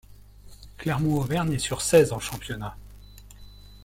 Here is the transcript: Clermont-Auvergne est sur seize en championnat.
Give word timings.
Clermont-Auvergne 0.79 1.53
est 1.53 1.59
sur 1.59 1.83
seize 1.83 2.11
en 2.11 2.19
championnat. 2.19 2.75